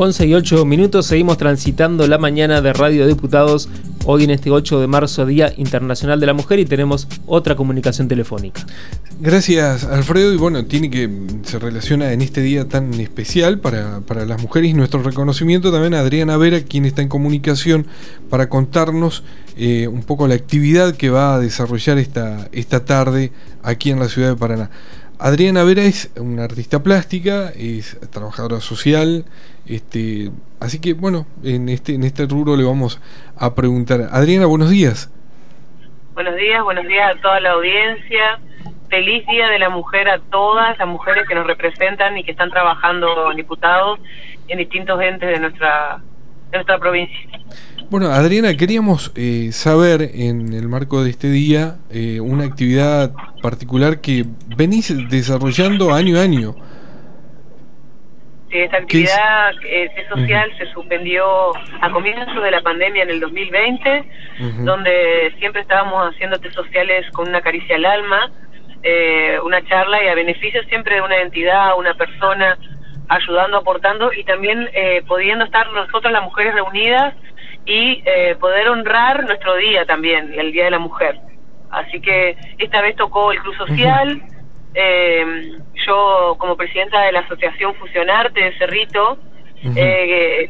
[0.00, 3.68] 11 y 8 minutos, seguimos transitando la mañana de Radio Diputados,
[4.04, 8.06] hoy en este 8 de marzo, Día Internacional de la Mujer, y tenemos otra comunicación
[8.06, 8.64] telefónica.
[9.18, 11.10] Gracias, Alfredo, y bueno, tiene que,
[11.42, 16.36] se relaciona en este día tan especial para, las mujeres, nuestro reconocimiento también a Adriana
[16.36, 17.88] Vera, quien está en comunicación
[18.30, 19.24] para contarnos
[19.56, 23.32] eh, un poco la actividad que va a desarrollar esta, esta tarde
[23.64, 24.70] aquí en la ciudad de Paraná.
[25.20, 29.24] Adriana Vera es una artista plástica, es trabajadora social,
[29.66, 30.30] este,
[30.60, 33.00] así que bueno, en este, en este rubro le vamos
[33.36, 34.08] a preguntar.
[34.12, 35.10] Adriana, buenos días.
[36.14, 38.38] Buenos días, buenos días a toda la audiencia.
[38.88, 42.50] Feliz Día de la Mujer a todas las mujeres que nos representan y que están
[42.50, 43.98] trabajando diputados
[44.46, 46.00] en distintos entes de nuestra,
[46.50, 47.28] de nuestra provincia.
[47.90, 54.02] Bueno, Adriana, queríamos eh, saber en el marco de este día eh, una actividad particular
[54.02, 54.26] que
[54.58, 56.54] venís desarrollando año a año.
[58.50, 61.24] Sí, esta actividad eh, social se suspendió
[61.80, 64.04] a comienzos de la pandemia en el 2020,
[64.64, 68.30] donde siempre estábamos haciendo test sociales con una caricia al alma,
[69.44, 72.58] una charla y a beneficio siempre de una entidad, una persona,
[73.08, 74.68] ayudando, aportando y también
[75.06, 77.14] pudiendo estar nosotros las mujeres reunidas
[77.64, 81.18] y eh, poder honrar nuestro día también, el Día de la Mujer.
[81.70, 84.22] Así que esta vez tocó el Club Social.
[84.74, 85.52] Eh,
[85.86, 89.18] yo, como presidenta de la Asociación Fusionarte de Cerrito,
[89.74, 90.48] eh,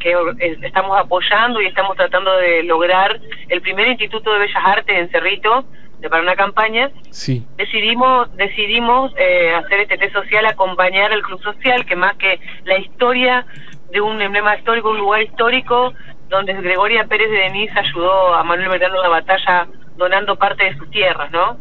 [0.00, 0.16] que
[0.62, 5.64] estamos apoyando y estamos tratando de lograr el primer Instituto de Bellas Artes en Cerrito,
[6.00, 7.46] de para una campaña, sí.
[7.56, 13.46] decidimos decidimos hacer este test social, acompañar al Club Social, que más que la historia
[13.90, 15.94] de un emblema histórico, un lugar histórico,
[16.28, 20.76] donde Gregoria Pérez de Denis ayudó a Manuel Belgrano en la batalla donando parte de
[20.76, 21.58] sus tierras, ¿no?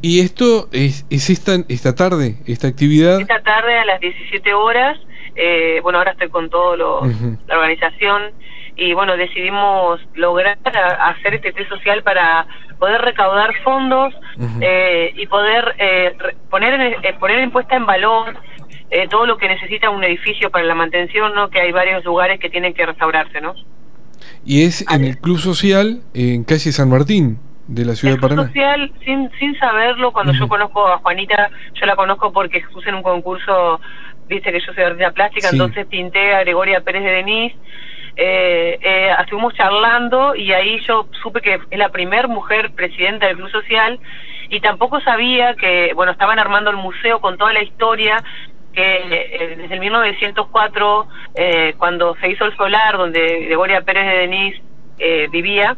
[0.00, 3.20] ¿Y esto es, es esta, esta tarde, esta actividad?
[3.20, 4.98] Esta tarde a las 17 horas,
[5.34, 7.02] eh, bueno, ahora estoy con todo lo,
[7.46, 8.32] la organización
[8.76, 12.46] y bueno, decidimos lograr hacer este test social para
[12.78, 14.12] poder recaudar fondos
[14.60, 16.16] eh, y poder eh,
[16.50, 18.36] poner, en, poner en puesta en valor
[18.90, 21.50] eh, todo lo que necesita un edificio para la mantención, ¿no?
[21.50, 23.54] Que hay varios lugares que tienen que restaurarse, ¿no?
[24.44, 28.46] Y es en el Club Social en calle San Martín de la ciudad de Paraná.
[28.46, 32.96] Social, sin, sin saberlo, cuando yo conozco a Juanita, yo la conozco porque puse en
[32.96, 33.80] un concurso,
[34.28, 37.52] viste que yo soy artista plástica, entonces pinté a Gregoria Pérez de Denis,
[38.16, 43.36] eh, eh, estuvimos charlando y ahí yo supe que es la primer mujer presidenta del
[43.36, 43.98] Club Social
[44.50, 48.22] y tampoco sabía que, bueno, estaban armando el museo con toda la historia
[48.74, 54.18] que eh, desde el 1904, eh, cuando se hizo el solar, donde Gregoria Pérez de
[54.18, 54.62] Denis
[54.98, 55.76] eh, vivía,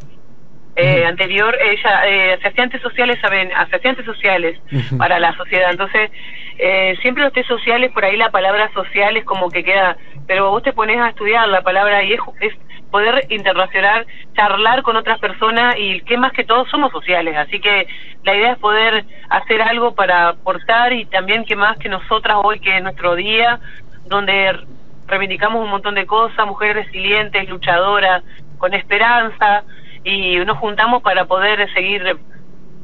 [0.79, 4.61] eh, anterior, ella eh, hacía sociales, saben, se sociales
[4.99, 5.71] para la sociedad.
[5.71, 6.11] Entonces,
[6.59, 9.97] eh, siempre los test sociales, por ahí la palabra social es como que queda,
[10.27, 12.53] pero vos te pones a estudiar la palabra y es, es
[12.91, 17.35] poder internacional, charlar con otras personas y que más que todos somos sociales.
[17.39, 17.87] Así que
[18.23, 19.06] la idea es poder
[19.47, 23.61] hacer algo para aportar y también que más que nosotras hoy, que es nuestro día,
[24.07, 24.59] donde
[25.07, 28.25] reivindicamos un montón de cosas, mujeres resilientes, luchadoras,
[28.59, 29.63] con esperanza,
[30.03, 32.19] y nos juntamos para poder seguir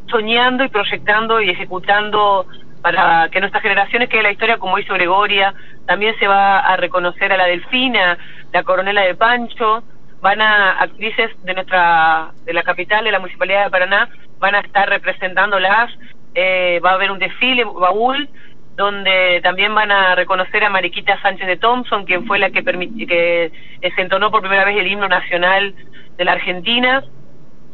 [0.08, 2.46] soñando y proyectando y ejecutando
[2.80, 5.54] para que nuestras generaciones quede la historia como hizo Gregoria,
[5.86, 8.18] también se va a reconocer a la Delfina,
[8.52, 9.82] la Coronela de Pancho,
[10.20, 14.08] van a actrices de nuestra de la capital de la municipalidad de Paraná
[14.42, 15.90] van a estar representándolas
[16.34, 18.28] eh, va a haber un desfile baúl
[18.76, 23.52] donde también van a reconocer a Mariquita Sánchez de Thompson quien fue la que que
[23.94, 25.74] se entonó por primera vez el himno nacional
[26.16, 27.04] de la Argentina.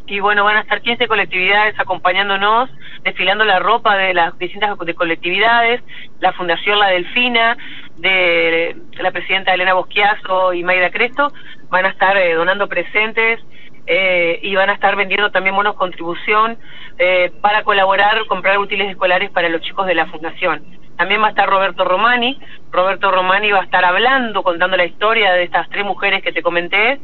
[0.07, 2.71] Y bueno, van a estar 15 colectividades acompañándonos,
[3.05, 5.83] desfilando la ropa de las distintas colectividades,
[6.21, 7.59] la Fundación La Delfina,
[7.97, 11.31] de la presidenta Elena Bosquiazo y Mayra Cresto,
[11.69, 13.41] van a estar eh, donando presentes
[13.91, 16.59] eh, y van a estar vendiendo también bonos contribución
[16.99, 20.63] eh, para colaborar, comprar útiles escolares para los chicos de la fundación.
[20.99, 22.39] También va a estar Roberto Romani.
[22.71, 26.43] Roberto Romani va a estar hablando, contando la historia de estas tres mujeres que te
[26.43, 27.01] comenté.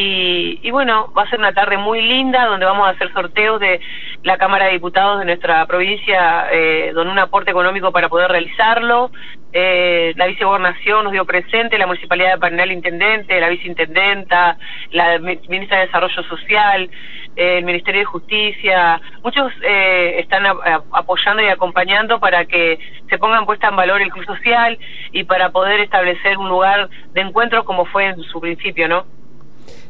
[0.00, 3.58] Y, y, bueno, va a ser una tarde muy linda donde vamos a hacer sorteos
[3.58, 3.80] de
[4.22, 9.10] la Cámara de Diputados de nuestra provincia, eh, don un aporte económico para poder realizarlo.
[9.52, 14.56] Eh, la vicegobernación nos dio presente, la Municipalidad de Paraná, el Intendente, la Viceintendenta,
[14.92, 16.88] la Ministra de Desarrollo Social,
[17.34, 20.46] eh, el Ministerio de Justicia, muchos eh, están
[20.92, 22.78] apoyando y acompañando para que
[23.10, 24.78] se pongan puesta en valor el club social
[25.10, 29.17] y para poder establecer un lugar de encuentro como fue en su principio, ¿no?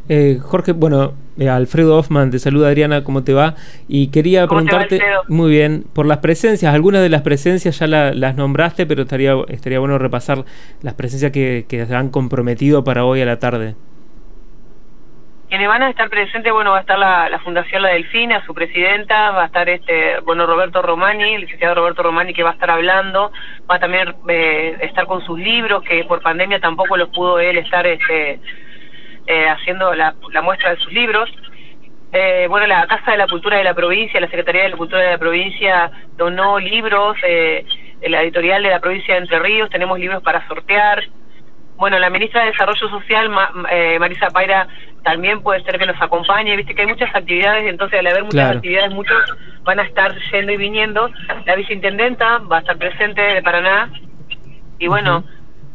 [0.08, 3.54] Eh, Jorge, bueno, eh, Alfredo Hoffman, te saluda Adriana, ¿cómo te va?
[3.88, 8.86] Y quería preguntarte, muy bien, por las presencias, algunas de las presencias ya las nombraste,
[8.86, 10.44] pero estaría, estaría bueno repasar
[10.82, 13.74] las presencias que, que se han comprometido para hoy a la tarde.
[15.48, 19.30] Quienes van a estar presentes, bueno, va a estar la, Fundación La Delfina, su presidenta,
[19.30, 22.70] va a estar este, bueno, Roberto Romani, el licenciado Roberto Romani que va a estar
[22.70, 23.32] hablando,
[23.70, 27.56] va a también eh, estar con sus libros, que por pandemia tampoco los pudo él
[27.56, 28.40] estar este,
[29.30, 31.28] eh, haciendo la, muestra de sus libros.
[32.12, 35.02] Eh, bueno, la Casa de la Cultura de la Provincia, la Secretaría de la Cultura
[35.02, 37.66] de la Provincia donó libros, eh,
[38.08, 41.04] la editorial de la provincia de Entre Ríos, tenemos libros para sortear.
[41.76, 44.66] Bueno, la ministra de Desarrollo Social, Marisa Paira,
[45.02, 48.56] también puede ser que nos acompañe, viste que hay muchas actividades, entonces al haber muchas
[48.56, 49.18] actividades, muchos
[49.64, 51.10] van a estar yendo y viniendo.
[51.44, 53.90] La viceintendenta va a estar presente de Paraná
[54.78, 55.22] y bueno,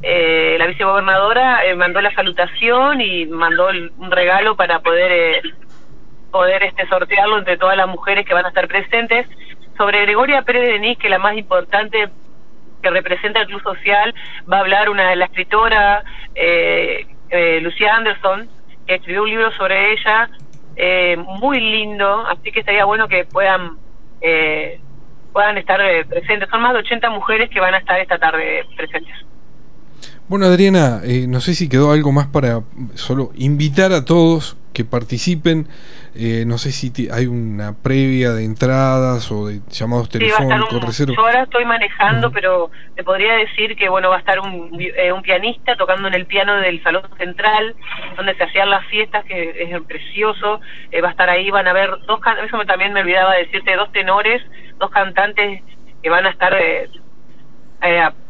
[0.05, 5.41] eh, la vicegobernadora eh, mandó la salutación y mandó un regalo para poder eh,
[6.29, 9.25] poder este sortearlo entre todas las mujeres que van a estar presentes.
[9.77, 12.09] Sobre Gregoria Pérez Denis, que la más importante
[12.81, 14.13] que representa el Club Social,
[14.51, 16.03] va a hablar una la escritora,
[16.35, 17.07] eh,
[17.61, 18.50] Lucía Anderson,
[18.85, 20.29] que escribió un libro sobre ella,
[21.39, 23.77] muy lindo, así que estaría bueno que puedan
[25.31, 26.50] puedan estar presentes.
[26.50, 29.15] Son más de 80 mujeres que van a estar esta tarde presentes.
[30.33, 32.62] Bueno, Adriana, no sé si quedó algo más para
[32.95, 35.68] solo invitar a todos que participen.
[36.15, 41.44] Eh, no sé si hay una previa de entradas o de llamados telefónicos, Yo ahora
[41.44, 45.75] estoy manejando, pero te podría decir que bueno va a estar un, eh, un, pianista
[45.75, 47.75] tocando en el piano del salón central,
[48.18, 50.62] donde se hacían las fiestas, que es precioso.
[50.89, 53.91] Eh, va a estar ahí, van a ver dos, eso también me olvidaba decirte, dos
[53.91, 54.41] tenores,
[54.79, 55.62] dos cantantes
[56.01, 56.56] que van a estar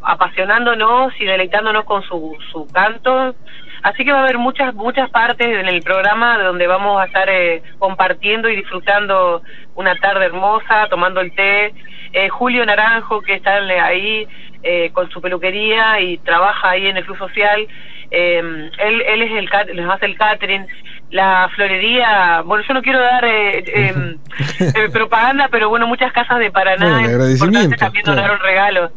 [0.02, 3.36] apasionándonos y deleitándonos con su, su canto
[3.84, 7.30] Así que va a haber muchas muchas partes en el programa donde vamos a estar
[7.30, 9.42] eh, compartiendo y disfrutando
[9.76, 11.74] una tarde hermosa, tomando el té.
[12.14, 14.26] Eh, Julio Naranjo, que está ahí
[14.64, 17.68] eh, con su peluquería y trabaja ahí en el Club Social,
[18.10, 20.66] él, él es el les hace el catering.
[21.10, 24.18] La florería, bueno, yo no quiero dar em,
[24.94, 27.02] propaganda, pero bueno, muchas casas de Paraná
[27.38, 28.92] bueno, también donaron regalos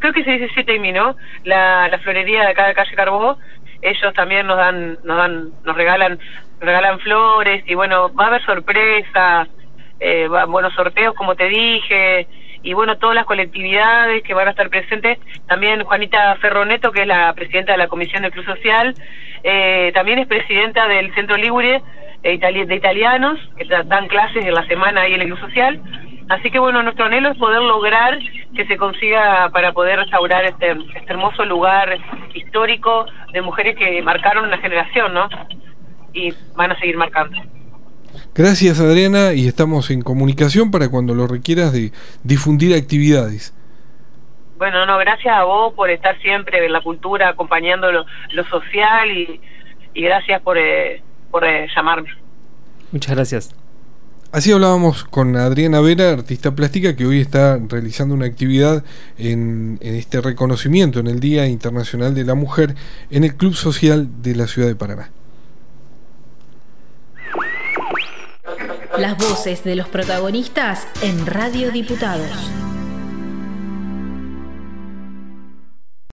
[0.00, 1.16] creo que se dice Siete ¿no?
[1.44, 3.38] La, la florería de acá de calle Carbó,
[3.80, 6.18] ellos también nos dan, nos dan, nos regalan,
[6.60, 9.48] regalan flores y bueno, va a haber sorpresas,
[10.00, 12.26] eh, buenos sorteos como te dije,
[12.62, 17.06] y bueno, todas las colectividades que van a estar presentes, también Juanita Ferroneto, que es
[17.08, 18.94] la presidenta de la Comisión de Cruz Social,
[19.42, 21.82] eh, también es presidenta del Centro Ligure
[22.22, 25.80] de, de Italianos, que dan clases en la semana ahí en el Club Social,
[26.28, 28.18] Así que bueno, nuestro anhelo es poder lograr
[28.54, 31.98] que se consiga para poder restaurar este, este hermoso lugar
[32.34, 35.28] histórico de mujeres que marcaron una generación, ¿no?
[36.12, 37.36] Y van a seguir marcando.
[38.34, 41.92] Gracias Adriana y estamos en comunicación para cuando lo requieras de
[42.22, 43.54] difundir actividades.
[44.58, 48.04] Bueno, no, gracias a vos por estar siempre en la cultura, acompañando lo,
[48.44, 49.40] social y,
[49.94, 52.10] gracias por, eh, por eh, llamarme.
[52.92, 53.61] Muchas gracias.
[54.32, 58.82] Así hablábamos con Adriana Vera, artista plástica, que hoy está realizando una actividad
[59.18, 62.74] en, este reconocimiento en el Día Internacional de la Mujer
[63.10, 65.10] en el Club Social de la Ciudad de Paraná.
[68.96, 72.61] Las voces de los protagonistas en Radio Diputados.